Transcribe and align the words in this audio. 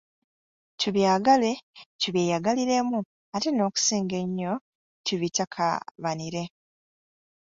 Tubyagale, 0.79 1.51
tubyeyagaliremu 2.01 2.97
ate 3.35 3.49
n’okusinga 3.53 4.15
ennyo 4.23 4.53
tubitakabanire. 5.05 6.43